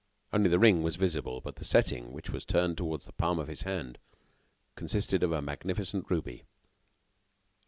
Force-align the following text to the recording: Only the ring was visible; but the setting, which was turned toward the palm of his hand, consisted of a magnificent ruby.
Only 0.33 0.49
the 0.49 0.57
ring 0.57 0.81
was 0.81 0.95
visible; 0.95 1.41
but 1.41 1.57
the 1.57 1.63
setting, 1.63 2.11
which 2.11 2.31
was 2.31 2.43
turned 2.43 2.75
toward 2.75 3.01
the 3.03 3.11
palm 3.13 3.37
of 3.37 3.47
his 3.47 3.61
hand, 3.61 3.99
consisted 4.75 5.21
of 5.21 5.31
a 5.31 5.43
magnificent 5.43 6.07
ruby. 6.09 6.43